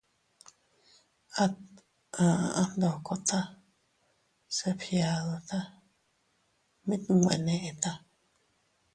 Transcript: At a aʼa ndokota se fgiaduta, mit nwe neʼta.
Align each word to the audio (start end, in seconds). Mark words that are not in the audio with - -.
At 1.43 1.53
a 2.23 2.25
aʼa 2.45 2.63
ndokota 2.75 3.39
se 4.55 4.67
fgiaduta, 4.79 5.59
mit 6.87 7.03
nwe 7.19 7.33
neʼta. 7.45 7.91